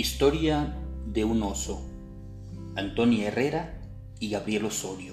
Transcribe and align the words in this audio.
Historia 0.00 0.74
de 1.04 1.26
un 1.26 1.42
oso. 1.42 1.86
Antonia 2.74 3.28
Herrera 3.28 3.82
y 4.18 4.30
Gabriel 4.30 4.64
Osorio. 4.64 5.12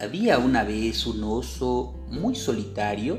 Había 0.00 0.38
una 0.38 0.62
vez 0.62 1.04
un 1.04 1.24
oso 1.24 1.98
muy 2.12 2.36
solitario 2.36 3.18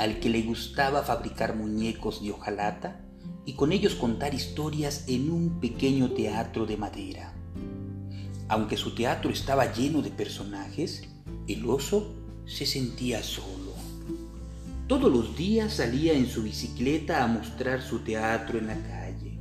al 0.00 0.18
que 0.18 0.28
le 0.28 0.42
gustaba 0.42 1.04
fabricar 1.04 1.54
muñecos 1.54 2.24
de 2.24 2.32
hojalata 2.32 3.00
y 3.46 3.52
con 3.52 3.70
ellos 3.70 3.94
contar 3.94 4.34
historias 4.34 5.04
en 5.06 5.30
un 5.30 5.60
pequeño 5.60 6.10
teatro 6.10 6.66
de 6.66 6.76
madera. 6.76 7.32
Aunque 8.48 8.76
su 8.76 8.96
teatro 8.96 9.30
estaba 9.30 9.72
lleno 9.72 10.02
de 10.02 10.10
personajes, 10.10 11.04
el 11.46 11.70
oso 11.70 12.16
se 12.46 12.66
sentía 12.66 13.22
solo. 13.22 13.74
Todos 14.88 15.12
los 15.12 15.36
días 15.36 15.74
salía 15.74 16.14
en 16.14 16.26
su 16.26 16.42
bicicleta 16.44 17.22
a 17.22 17.26
mostrar 17.26 17.82
su 17.82 17.98
teatro 17.98 18.58
en 18.58 18.68
la 18.68 18.74
calle. 18.74 19.38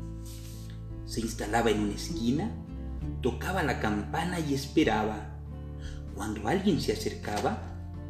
Se 1.05 1.21
instalaba 1.21 1.71
en 1.71 1.79
una 1.79 1.93
esquina, 1.93 2.51
tocaba 3.21 3.63
la 3.63 3.79
campana 3.79 4.41
y 4.41 4.53
esperaba. 4.53 5.39
Cuando 6.13 6.49
alguien 6.49 6.81
se 6.81 6.91
acercaba, 6.91 7.61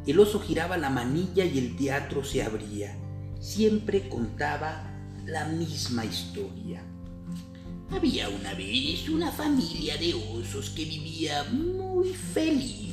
el 0.04 0.18
oso 0.18 0.40
giraba 0.40 0.76
la 0.78 0.90
manilla 0.90 1.44
y 1.44 1.58
el 1.58 1.76
teatro 1.76 2.24
se 2.24 2.42
abría. 2.42 2.98
Siempre 3.38 4.08
contaba 4.08 4.90
la 5.24 5.46
misma 5.46 6.04
historia. 6.04 6.82
Había 7.92 8.30
una 8.30 8.52
vez 8.54 9.08
una 9.08 9.30
familia 9.30 9.96
de 9.96 10.12
osos 10.12 10.70
que 10.70 10.84
vivía 10.84 11.44
muy 11.44 12.08
feliz 12.08 12.87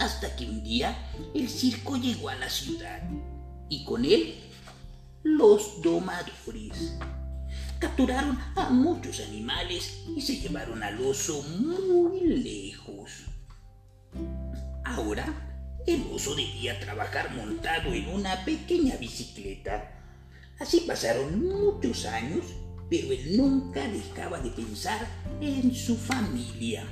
hasta 0.00 0.34
que 0.34 0.46
un 0.46 0.64
día 0.64 0.96
el 1.34 1.48
circo 1.48 1.96
llegó 1.96 2.30
a 2.30 2.34
la 2.34 2.48
ciudad 2.48 3.02
y 3.68 3.84
con 3.84 4.04
él 4.04 4.34
los 5.22 5.82
domadores. 5.82 6.96
Capturaron 7.78 8.38
a 8.56 8.70
muchos 8.70 9.20
animales 9.20 10.02
y 10.16 10.20
se 10.22 10.38
llevaron 10.38 10.82
al 10.82 11.00
oso 11.04 11.42
muy 11.42 12.20
lejos. 12.20 13.24
Ahora 14.84 15.80
el 15.86 16.02
oso 16.12 16.34
debía 16.34 16.80
trabajar 16.80 17.34
montado 17.34 17.92
en 17.92 18.08
una 18.08 18.44
pequeña 18.44 18.96
bicicleta. 18.96 19.98
Así 20.58 20.80
pasaron 20.80 21.46
muchos 21.46 22.06
años, 22.06 22.44
pero 22.88 23.12
él 23.12 23.36
nunca 23.36 23.86
dejaba 23.86 24.40
de 24.40 24.50
pensar 24.50 25.06
en 25.40 25.74
su 25.74 25.96
familia 25.96 26.86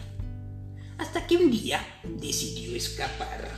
hasta 0.98 1.26
que 1.26 1.36
un 1.36 1.50
día 1.50 1.86
decidió 2.02 2.76
escapar. 2.76 3.48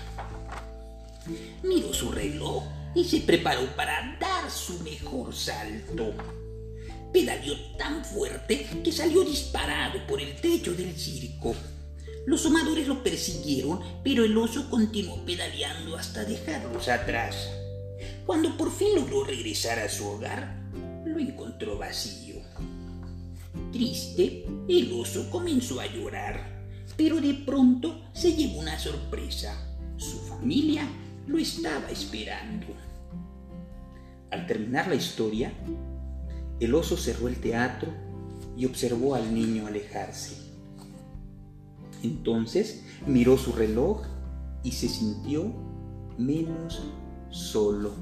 Miró 1.62 1.92
su 1.92 2.12
reloj 2.12 2.64
y 2.94 3.04
se 3.04 3.20
preparó 3.20 3.64
para 3.74 4.16
dar 4.20 4.50
su 4.50 4.78
mejor 4.80 5.34
salto. 5.34 6.12
Pedaleó 7.12 7.54
tan 7.76 8.04
fuerte 8.04 8.66
que 8.84 8.92
salió 8.92 9.24
disparado 9.24 10.06
por 10.06 10.20
el 10.20 10.36
techo 10.36 10.74
del 10.74 10.94
circo. 10.96 11.54
Los 12.26 12.42
somadores 12.42 12.86
lo 12.86 13.02
persiguieron, 13.02 13.80
pero 14.04 14.24
el 14.24 14.36
oso 14.36 14.68
continuó 14.68 15.24
pedaleando 15.24 15.96
hasta 15.96 16.24
dejarlos 16.24 16.88
atrás. 16.88 17.48
Cuando 18.26 18.56
por 18.56 18.70
fin 18.70 18.94
logró 18.94 19.24
regresar 19.24 19.78
a 19.78 19.88
su 19.88 20.06
hogar, 20.06 20.56
lo 21.04 21.18
encontró 21.18 21.78
vacío. 21.78 22.36
Triste, 23.72 24.44
el 24.68 24.92
oso 24.92 25.28
comenzó 25.30 25.80
a 25.80 25.86
llorar 25.86 26.59
pero 27.00 27.18
de 27.18 27.32
pronto 27.32 27.98
se 28.12 28.34
llevó 28.34 28.60
una 28.60 28.78
sorpresa. 28.78 29.56
Su 29.96 30.18
familia 30.18 30.86
lo 31.26 31.38
estaba 31.38 31.88
esperando. 31.90 32.66
Al 34.30 34.46
terminar 34.46 34.86
la 34.86 34.96
historia, 34.96 35.50
el 36.60 36.74
oso 36.74 36.98
cerró 36.98 37.28
el 37.28 37.40
teatro 37.40 37.90
y 38.54 38.66
observó 38.66 39.14
al 39.14 39.34
niño 39.34 39.66
alejarse. 39.66 40.36
Entonces 42.02 42.84
miró 43.06 43.38
su 43.38 43.52
reloj 43.52 44.02
y 44.62 44.72
se 44.72 44.90
sintió 44.90 45.54
menos 46.18 46.82
solo. 47.30 47.92